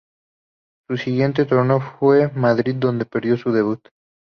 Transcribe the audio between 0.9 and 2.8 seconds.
siguiente torneo fue Madrid